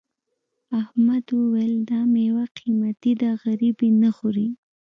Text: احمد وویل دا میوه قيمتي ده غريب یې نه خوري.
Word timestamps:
احمد 0.81 1.25
وویل 1.39 1.75
دا 1.89 1.99
میوه 2.13 2.45
قيمتي 2.57 3.13
ده 3.21 3.29
غريب 3.43 3.77
یې 3.85 3.89
نه 4.03 4.09
خوري. 4.15 4.47